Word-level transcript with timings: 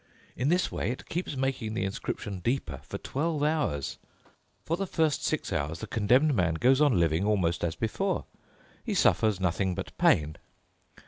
In 0.35 0.49
this 0.49 0.71
way 0.71 0.89
it 0.89 1.05
keeps 1.09 1.37
making 1.37 1.75
the 1.75 1.85
inscription 1.85 2.39
deeper 2.39 2.79
for 2.81 2.97
twelve 2.97 3.43
hours. 3.43 3.99
For 4.63 4.75
the 4.75 4.87
first 4.87 5.23
six 5.23 5.53
hours 5.53 5.77
the 5.77 5.85
condemned 5.85 6.33
man 6.33 6.55
goes 6.55 6.81
on 6.81 6.99
living 6.99 7.23
almost 7.23 7.63
as 7.63 7.75
before. 7.75 8.25
He 8.83 8.95
suffers 8.95 9.39
nothing 9.39 9.75
but 9.75 9.95
pain. 9.99 10.37